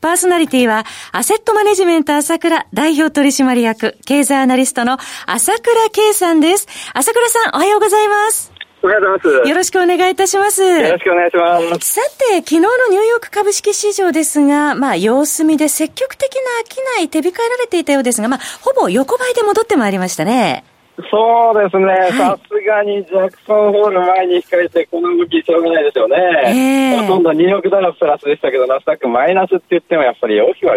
[0.00, 6.66] パーソナリティは、アセットマネジメント朝倉代表取締役、経済アナリストの朝倉圭さんです。
[6.92, 8.54] 朝倉さん、おはようございます。
[8.82, 9.48] おはようございます。
[9.48, 10.62] よろしくお願いいたします。
[10.62, 11.94] よろしくお願いします。
[11.94, 20.64] さて、昨日のニューヨーク株式市場ですが、まあ、様子見で積極的な商い手控えられていたようですが、まあ、ほぼ横ばいで戻ってまいりましたね。
[21.10, 26.16] そうですね、さすがにジャクソンホール前に控えて、この動き、しょうがないですよね、
[26.46, 30.76] えー、ほとんどニューヨークダラプラスでしたけど、ナスダックマイナスって言っても、やっぱり大きくは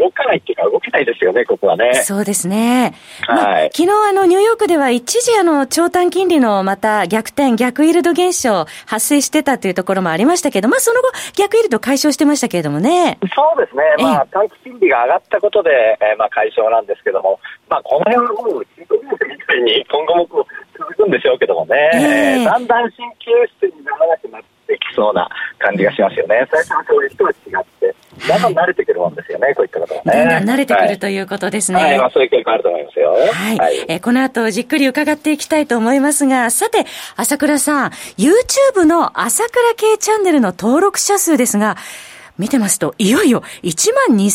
[0.00, 1.94] 動かないっていうか、動けないですよね、ここはね。
[1.94, 2.94] そうですね。
[3.26, 3.70] はい。
[3.72, 13.18] 昨日、あの、ニューヨークでは一時、あの、長短金利のまた逆転、逆イールド現象発生してたというところもありましたけど、まあ、その後、逆イールド解消してましたけれどもね。
[13.34, 13.82] そうですね。
[13.98, 15.70] まあ、短期金利が上がったことで、
[16.00, 26.46] えー、まあ、解消なんですけども、まあ、この辺はもう、みたいに今後もこう続くんでしょうけどもね、えー、だんだん神経質にならなくなってきそうな感じがしますよね。
[26.50, 27.69] 最初ういう人は違って。
[28.28, 30.12] だんだん慣れてくるもんですよね、こういったことはね。
[30.12, 31.82] だんだん慣れてくるということですね。
[31.82, 33.10] はい、まあそういう傾向あると思いますよ。
[33.10, 33.58] はい。
[33.58, 36.84] はい、えー、この後じっくり伺っていきたいと思いますが、さて、
[37.16, 41.76] 朝倉さん、YouTube の朝倉系チャンネルの登録者数ですが、
[42.40, 44.30] 見てますと、いよいよ1万2000名に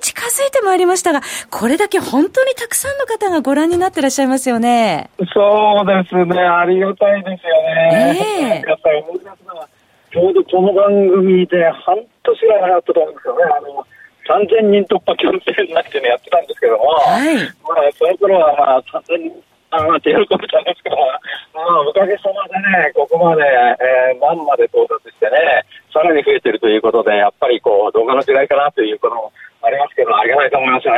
[0.00, 5.10] 近づいてまいりましたが、これだけ本当にたくさんの方がご覧になってらっしゃいますよね。
[5.32, 8.62] そうですね、ありがたいですよね。
[8.64, 9.77] えー、
[10.12, 13.44] ちょうどこの番組で半年ぐらい前やったと思うんですよね。
[13.44, 13.86] あの
[14.28, 19.32] 3000人突破キャンペーンなってね、やってたんですけども、はい、まあ、その頃はまあ、3000人
[19.70, 20.96] あまあ、手喜びたんですけど、
[21.52, 29.32] まあ、おかげさまでね、ここまで、えー、万まで到達してね、さらに増えてるということで、やっぱりこう、動画の時代かなということも
[29.68, 30.92] ありますけど、ありがたいと思いますね。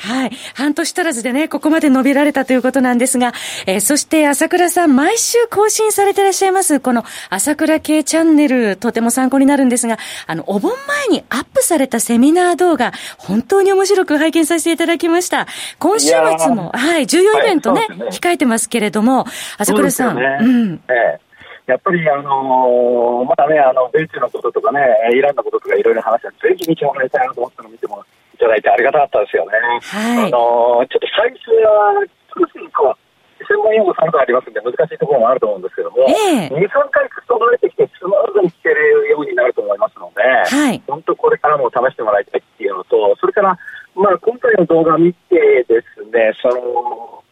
[0.00, 0.30] はい。
[0.54, 3.32] 半年足らずでね、ここまで伸びられたということなんですが、
[3.66, 15.46] えー、そして朝倉さん、毎週更新されていらっしゃいます、この朝倉系チャンネル、とても参考になるんですが、あの、お盆前にアップされたセミナー動画、本当に面白く拝見させていただきました。
[15.78, 19.26] 今週末も、はい、重要イベントね、はい、ね控えてますけれども、
[19.58, 20.80] 朝倉さん、うね、うん。
[20.88, 21.25] えー
[21.66, 24.80] やっぱり、あのー、まだね、あの、米中のこととかね、
[25.12, 27.98] イランのこととかいろいろ話は、ぜひ見てもらいたいなと思ったのを見ても
[28.34, 29.52] いただいてありがたかったですよね。
[29.82, 30.26] はい。
[30.26, 32.06] あのー、ちょっと最初は、
[32.38, 33.06] 少しこう、
[33.44, 43.58] 専門用語3個ありますんで難しいところもあると思うんですけども、えー、2、3回整えてきてスムーズに聞けるようになると思いますので、はい、本当これからも試してもらいたいっていうのと、それから、
[43.94, 47.22] まあ今回の動画を見てですね、その、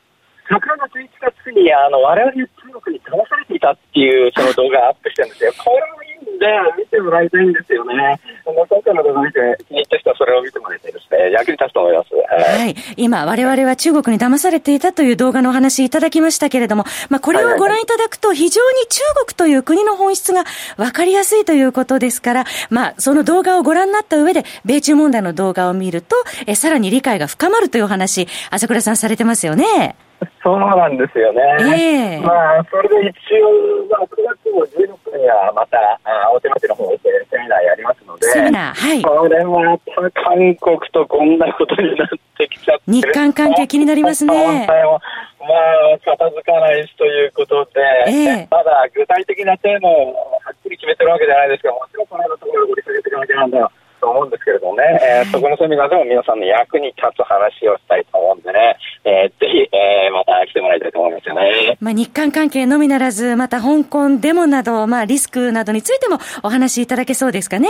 [0.48, 5.52] 昨年の11月にあの我々中国に騙されていたっていうその動画をアップしてるんですよ。
[5.56, 6.46] これもいいんで
[6.76, 8.20] 見てもらいたいんですよね。
[8.44, 11.32] 今回の動画見て気に入った人はそれを見てもらいたいですね。
[11.32, 12.14] 役に立つと思います。
[12.14, 12.74] はい。
[12.96, 20.44] 今、我々は中国に騙されていたという動画のお話いただきましたけれども、まあこれをご覧いただくと非常に中国という国の本質が
[20.76, 26.16] 分かりやすいということですから、まあその動画をご覧になった上で、米中問題の動画を見ると、
[26.46, 29.96] えさらに理解が深まるというお話、朝倉さんされてますよね。
[30.42, 31.40] そうなんですよね。
[31.60, 36.98] えー、まあ、それで一応、まあ、6月も16日にはまた、あ大手町の方で
[37.30, 39.02] セミナーやりますので、セミナー、はい。
[39.02, 44.66] これまた韓国とこんなことになってきちゃって日韓関係気になりますね。
[44.66, 45.54] ま
[45.94, 53.72] あ、片付かないしということで、えー、まだ具体的なテーマをはっきり決めてるわけじゃないですけど、もちろんこの間ところを掘り下げていかなきゃなんだよ。
[54.04, 61.78] と思うんですけれどもね、えー、そこのセミナーでも皆さんの役に立つ話をしたいと思うんでね、えー、ぜひ、えー、また来てもらいたいと思いますよね。
[61.80, 67.68] まあ、日韓関係のみならず、また香港デモなど、まあ、リスクなどについてもお話しいただけそうですかね。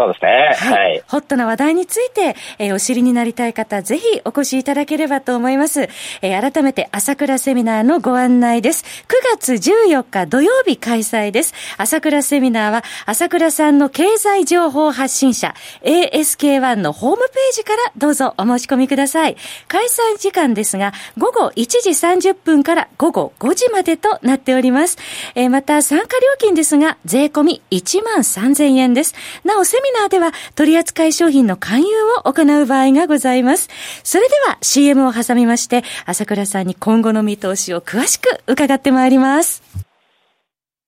[0.00, 0.72] そうですね。
[0.72, 1.02] はい。
[1.08, 5.90] ホットな話題について、えー、お知りになりたい方、ぜひお越しいただければと思います。
[6.22, 8.84] えー、改めて、朝倉セミナーのご案内です。
[9.08, 11.52] 9月14日土曜日開催です。
[11.76, 19.36] 朝倉セミナーは、朝倉さんの経済情報発信者、ASK1 のホームページからどうぞお申し込みください。
[19.68, 24.96] 開催時間ですが、午後1時30分から午後5時までとなっております。
[25.34, 29.14] えー、また、参加料金ですが、税込み1万3000円です。
[29.44, 31.86] なお、セミナーでは取扱商品の勧誘
[32.24, 33.68] を行う場合がございます。
[34.02, 39.62] それでは CM を挟みまして、朝倉さんに今後の見通しを詳しく伺ってまいります。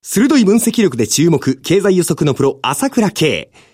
[0.03, 3.53] 鋭い分析力で注目、経済予測のプロ、朝倉慶。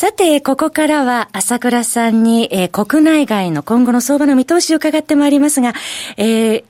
[0.00, 5.72] さて、ここからは朝倉さんに、えー、国内外の今後の相場の見通しを伺ってまいりますが、
[6.16, 6.64] えー、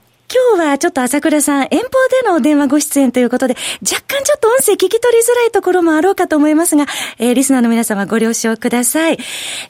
[0.57, 1.89] 今日はちょっと朝倉さん、遠方
[2.23, 6.87] での電話ご出演ということで、若干ちょっと音声聞き取りづらいところもあろうかと思いますが、
[7.19, 9.19] えー、リスナーの皆様ご了承ください。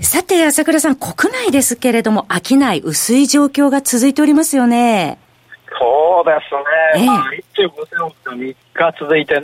[0.00, 5.18] さて、朝倉さん、国内ですけれども、飽きない薄い状況が続いておりますよね。
[5.80, 6.30] そうで
[6.94, 7.02] すね。
[7.02, 9.40] ええ、まあ、1兆5000億が3日続いてね、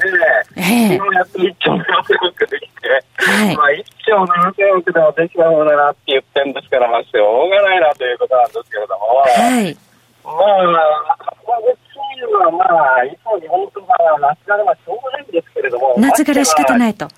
[0.56, 9.76] ええ、昨日やっと1兆7000億できて、はい、まあ1兆7000億でもできたものだなって言ってるんですから、まあ、しょうがないなということなんですけれども、はい、
[10.24, 17.08] まあ、このチームはまあ、いつも日本とか夏がまあしょうがないんですけれども、夏から仕方ないと。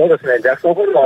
[0.00, 1.02] そうですね、ジャクソンホールの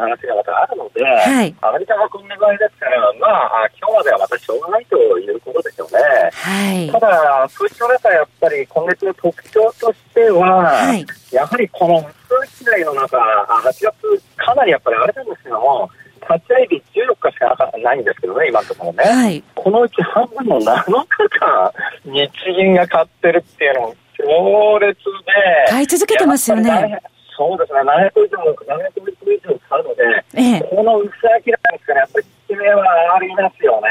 [0.00, 6.00] 話がまたあるので、はい、アメリカがこんな具合ですから、まあ、今日まではまたしょうがないということですよね。
[6.32, 13.94] はい、ただ、数字の中、やっぱり今月の特徴としては、はい、やはりこの数日の中、8月、
[14.36, 15.88] かなりやっぱり荒れたんですけども、
[16.22, 19.04] 立ち会い日14日しかなかったないんですけどね、今のところね。
[19.04, 21.72] はい、このうち半分の7日間、
[22.04, 25.70] 日銀が買ってるっていうのも強烈で。
[25.70, 27.00] 買い続けてますよね。
[27.36, 28.94] そうですね、700以上、700
[29.32, 31.10] 以上買うので、ええ、この薄
[31.46, 33.88] 明らかですから、やっぱり効き目はありますよね。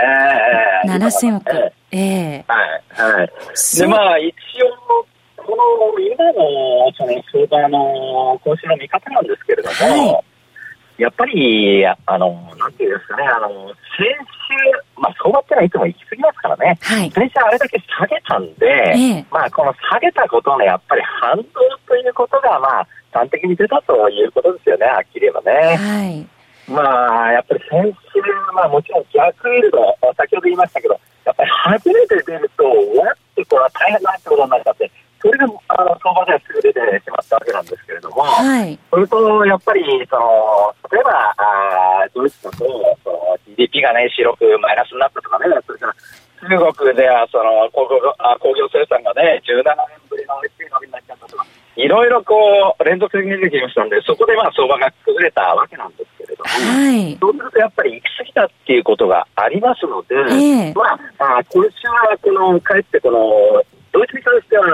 [0.87, 1.73] 7000億。
[1.91, 2.45] ええ。
[2.47, 3.31] はい、はい。
[3.77, 5.05] で、まあ、一応、
[5.37, 10.23] この今のその相場の今週の見方なんですけれども、はい。
[11.01, 13.67] やっぱり、あの、なんていうんですかね、あの、
[13.97, 14.07] 先
[14.47, 21.43] 週、まあ、相場ってのはいつも行き過ぎますからね、はい、先週あれだけ下げたんで、ええ、まあ、この下げたことのやっぱり反動
[21.87, 25.77] ということが、まあ、端的に出たということですよね、はっきり言えばね。
[25.77, 26.27] はい。
[26.67, 28.21] まあ、やっぱり先週、
[28.53, 29.79] まあもちろん逆イールド、
[30.17, 34.91] 先ほど言いましたけど、やっぱり初めて出ると、わってこれは大変なってことになっちゃって、
[35.23, 42.67] それがあの相場ではすぐ出てしまったわけなんですけれども、はい、それとやっぱりその、例えばあドイツだと
[43.03, 45.95] その GDP がね、白くマイナスになったとかね、それから
[46.43, 50.35] 中国ではその工業あ工業生産がね、17年ぶりの
[51.83, 52.33] いろいろこ
[52.79, 63.19] う連続的に出てきましたんで、そこでまあ相場が崩れたわけなんですけれども、はい、そうするとやっぱり行き過ぎたっていうことがありますので、えー、まあ、あ今週はこの、かえってこの、
[63.91, 64.65] ドイツに関しては、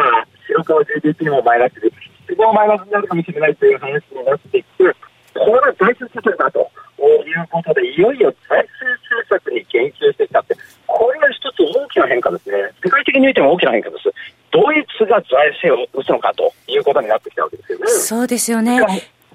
[0.46, 1.90] 白川 GDP もマイナスで、
[2.30, 4.96] 失業マイナスになるかもしれないという話になっていく、
[5.34, 12.70] これは財政政策だということで、いよいよ財政政策に言及してきたって、これが一つ大きな変化ですね。
[12.84, 14.14] 世界的に見ても大きな変化です。
[14.52, 17.88] ドイツが財政を打つのかということになってきたわけですよね。
[17.88, 18.80] そうですよね。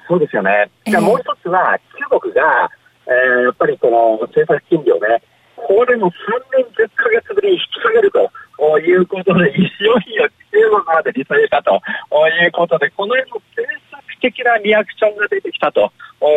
[0.08, 0.70] そうですよね。
[0.86, 1.78] じゃもう一つは、
[2.10, 2.70] 中国が、
[3.06, 5.22] えー、やっぱりこの政策金利をね、
[5.56, 6.12] これも3
[6.56, 15.90] 年10ヶ月ぶりに引き下げるということで、いよいよ中国まで利下げたということで、この辺の政策的なリアクションが出てきたと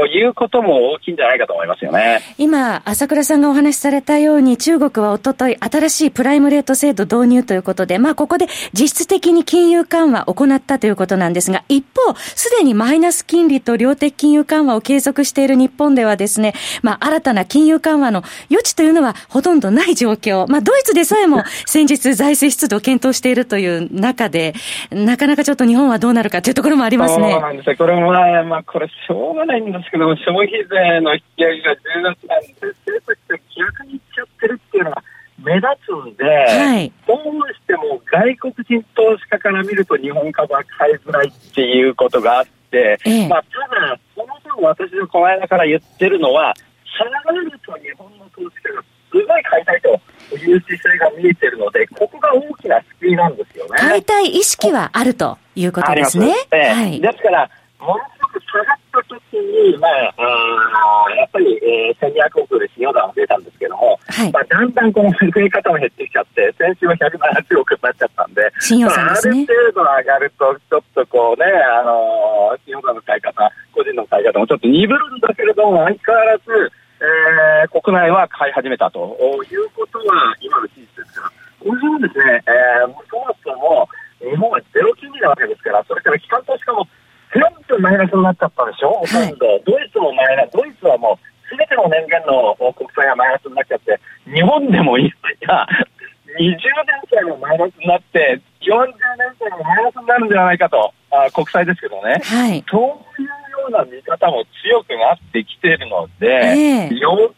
[0.07, 2.21] いうことも大きいんじゃないかと思いますよね。
[2.37, 20.47] 今、朝倉さんがお話しされたように、中国はおととい、新しいプライムレート制度導入ということで、まあ、ここで実質的に金融緩和を行ったということなんですが、一方、すでにマイナス金利と量的金融緩和を継続している日本ではですね、まあ、新たな金融緩和の余地というのはほとんどない状況。
[20.47, 24.53] まあ、ドイツでさえも先日財政出動を検討しているという中で、
[24.91, 27.31] なかなかちょっと日本はどうなるかというところもありますね。
[27.31, 35.03] そうなんですこれも、まあ、これしょうがないんですけど消費税の引き上げが10月なんで、政策と逆にいっちゃってるっていうのが
[35.37, 37.17] 目立つんで、はい、どう
[37.53, 46.53] しても外国人投資家から見ると日本株は買いづらいっていうことがあって、ええ、まあ、ただ、そもそも私のこの間から言ってるのは、
[46.97, 53.77] 下がると日本の投資家がすごい買いたいという姿勢が見えてるので、ここが大きな救いなんですよね。
[53.77, 56.33] 買いたい意識はあるということですね。
[56.51, 58.03] ええ、はい、ですから、もの
[59.39, 76.43] に、まあ、あやっぱり、えー、1200億で信用団が出たんですけども、はい、まあ、だんだんこの増え方も減ってきちゃって、先週は170億になっちゃったんで、信用団ですね、ある程度上がると、ちょっとこうね、あのー、信用団の買い方、個人の買い方もちょっと鈍るんだけれども、相変わらず、
[76.99, 77.05] え
[77.63, 78.99] えー、国内は買い始めたと
[79.51, 83.89] いうことは今の事実ですから、これはですね、えー、そもそも
[84.19, 86.17] 日本はゼロ金利なわけですから、それから
[87.87, 89.47] マイナスになっちゃったでしょ、ほとんど。
[89.63, 95.13] ドイツもマイナス、ドイツはもうすべての年限の国債がマイナスになっちゃって、日本でもいい
[95.47, 95.63] や、
[96.35, 96.59] 20年
[97.07, 102.19] 債もマイナスになって、40年債もマイナスになるんじゃないかと、あ国債ですけどね。
[102.19, 102.63] はい。
[102.67, 107.33] そういうような見方も強くなってきているので、えー、要するに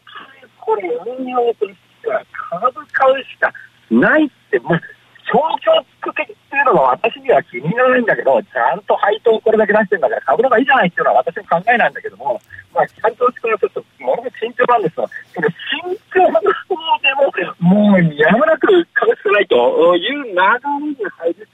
[0.59, 3.53] これ運用としては株買うしか
[3.91, 4.59] ないって、
[7.33, 12.41] は私には気にならないんだけど、ちゃんと配当をこれだけ出してるんだから株の方がいいじゃないっていうのは私の考えなんだけども、
[12.73, 15.09] まあ、ちゃんとしてちょっとものすごく慎重なんですよ。
[15.33, 21.47] 慎重な方でも、もうやむなく株式ないという流れに入り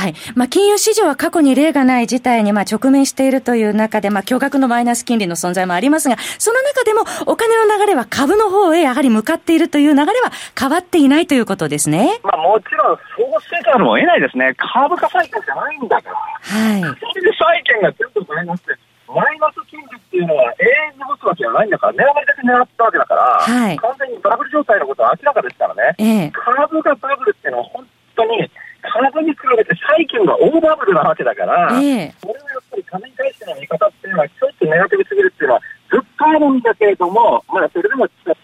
[0.00, 0.14] はい。
[0.34, 12.18] まあ、金融市場は過去に例がない事態にまあ直面しているという中で、まあ、巨額のマイナス金利の存在もありますが、その中でもお金の流れは株の方へやはり向かっているという流れは変わっていないということですね。
[12.22, 14.54] まあ、もちろんそうせざるを得ないですね。
[14.56, 16.16] 株価債券じゃないんだから。
[16.16, 16.80] はい。
[16.80, 18.74] 金利債券が全部マイナスで
[19.10, 20.64] マイナス金利っていうのは永
[20.94, 28.50] 遠に持つわけじゃないんだから、値上がりだけ狙ったわけだから、はい、完全にバブル状態のことは明らかですからね、ええ、株がバブルっていうのは本当に、
[29.00, 38.34] 株に比べて債券が大バブルなわけだから、ええ、これはやっぱり金に対しての見方っていうのは、ちょっとネガティブすぎるっていうのは、ずっとあるんだけれども、まあ、それでも変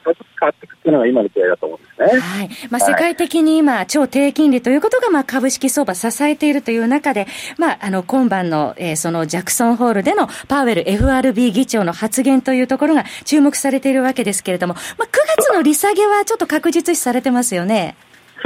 [0.40, 2.20] わっていくっていうのが今の時代だと思うんですね。
[2.20, 2.50] はい。
[2.70, 17.96] まあ、世界的に今、超低金利ということが、まあ、株式相場支えているという中で、まあ、あの、今晩の、えー、そのジャクソンホールでのパウエル FRB 議長の発言というところが注目されているわけですけれども、まあ、9月の利下げはちょっと確実視されてますよね。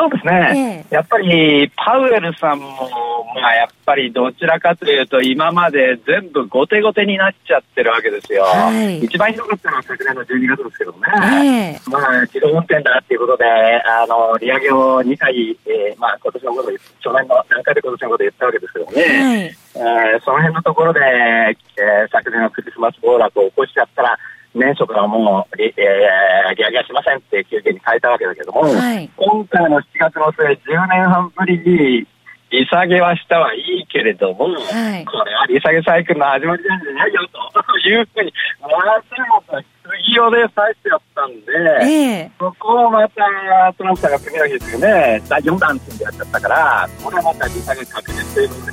[0.01, 2.67] そうですね、えやっぱりパウエルさんも、
[3.37, 24.19] まあ、やっぱりどちらかというと、今まで全部後手後手になっちゃってるわけですよ、はい、一番ひどかったのは昨年の12月ですけどね、えまあ、自動運転だっていうことで、あの利上げを2回、えーまあ今年のこと、去年の段階で今年のこと言ったわけですけどね、はい、えー、その辺のところで、えー、昨年のクリスマス暴落を起こしちゃったら、
[24.55, 32.07] 年初からもう利,、えー、利上げはしませんって休憩に変えたわけだけども、はい、今回の7月の末、10年半ぶりに
[32.51, 38.75] 利下げはしたはいいけれども、はい、これは利下げサイクルの始まりなんじゃないよというふうに、私
[39.31, 41.53] も杉尾で返してやったんで、
[41.87, 48.73] えー、そこをまたトランプさんが次の日ですよね、第4弾ってやっちゃったから、これはまた利下げ確実ということで。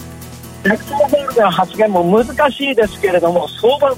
[0.63, 3.97] ジャクソンホールでの発言も難しいですけれども、相場よ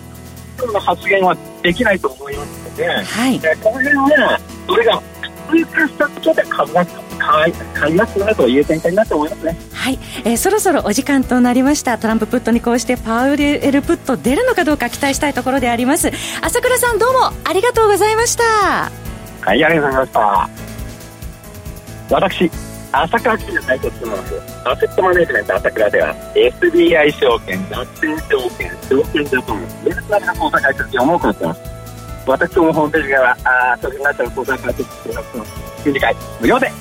[0.68, 5.02] うな発言はできないと思いますので、はい、えこの辺は、それが
[5.50, 6.86] 通過したことで株が
[7.76, 9.58] 買いますなという展開になって思いますね。
[9.74, 11.98] はい、えー、そろそろお時間となりました。
[11.98, 16.12] トランププットにこうしてパウエルプット出るのかどうか期待したいところであります。
[16.42, 18.44] 朝倉さんどうもありがとうございました。
[19.42, 20.50] はい、ありがとうございました。
[22.10, 24.34] 私朝倉記者代表務めます
[24.66, 31.62] アセットマネジメント朝倉では SBI 証券、楽天証券、証券ジャパン、メルカリの口座開設業も行っています。
[32.26, 36.72] 私どもホームページからあ証券会社の口座開設してますので、回無料で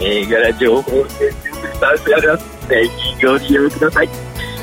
[0.00, 2.68] 銘柄情報を提供してあります。
[2.68, 4.08] ぜひご利用ください。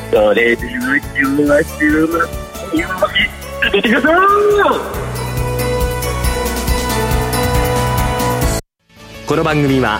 [0.10, 3.14] それでは今日は週末、よろし
[3.62, 4.14] く出てください
[9.28, 10.00] この番組は